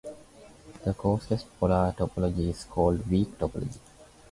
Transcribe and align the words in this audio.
The 0.83 0.95
coarsest 0.95 1.45
polar 1.59 1.91
topology 1.95 2.49
is 2.49 2.63
called 2.63 3.07
weak 3.07 3.37
topology. 3.37 3.77